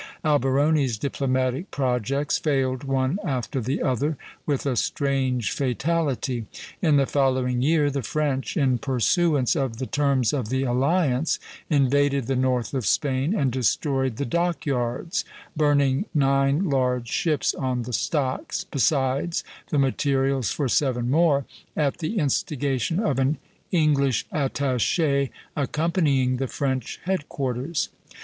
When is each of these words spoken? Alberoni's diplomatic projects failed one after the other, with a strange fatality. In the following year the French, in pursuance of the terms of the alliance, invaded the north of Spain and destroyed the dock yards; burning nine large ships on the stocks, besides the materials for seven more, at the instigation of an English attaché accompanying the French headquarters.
Alberoni's 0.25 0.97
diplomatic 0.97 1.69
projects 1.69 2.39
failed 2.39 2.85
one 2.85 3.19
after 3.23 3.61
the 3.61 3.83
other, 3.83 4.17
with 4.47 4.65
a 4.65 4.75
strange 4.75 5.51
fatality. 5.51 6.47
In 6.81 6.97
the 6.97 7.05
following 7.05 7.61
year 7.61 7.91
the 7.91 8.01
French, 8.01 8.57
in 8.57 8.79
pursuance 8.79 9.55
of 9.55 9.77
the 9.77 9.85
terms 9.85 10.33
of 10.33 10.49
the 10.49 10.63
alliance, 10.63 11.37
invaded 11.69 12.25
the 12.25 12.35
north 12.35 12.73
of 12.73 12.87
Spain 12.87 13.35
and 13.35 13.51
destroyed 13.51 14.17
the 14.17 14.25
dock 14.25 14.65
yards; 14.65 15.23
burning 15.55 16.05
nine 16.15 16.67
large 16.67 17.07
ships 17.11 17.53
on 17.53 17.83
the 17.83 17.93
stocks, 17.93 18.63
besides 18.71 19.43
the 19.69 19.77
materials 19.77 20.51
for 20.51 20.67
seven 20.67 21.11
more, 21.11 21.45
at 21.77 21.99
the 21.99 22.17
instigation 22.17 22.99
of 22.99 23.19
an 23.19 23.37
English 23.71 24.25
attaché 24.33 25.29
accompanying 25.55 26.37
the 26.37 26.47
French 26.47 26.99
headquarters. 27.03 27.89